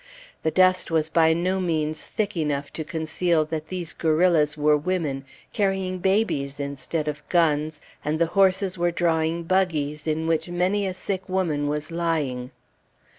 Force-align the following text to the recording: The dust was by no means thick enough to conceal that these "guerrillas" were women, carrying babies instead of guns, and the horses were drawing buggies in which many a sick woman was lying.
The 0.41 0.49
dust 0.49 0.89
was 0.89 1.09
by 1.11 1.31
no 1.33 1.59
means 1.59 2.07
thick 2.07 2.35
enough 2.35 2.73
to 2.73 2.83
conceal 2.83 3.45
that 3.45 3.67
these 3.67 3.93
"guerrillas" 3.93 4.57
were 4.57 4.75
women, 4.75 5.25
carrying 5.53 5.99
babies 5.99 6.59
instead 6.59 7.07
of 7.07 7.21
guns, 7.29 7.83
and 8.03 8.17
the 8.17 8.25
horses 8.33 8.79
were 8.79 8.89
drawing 8.89 9.43
buggies 9.43 10.07
in 10.07 10.25
which 10.25 10.49
many 10.49 10.87
a 10.87 10.95
sick 10.95 11.29
woman 11.29 11.67
was 11.67 11.91
lying. 11.91 12.49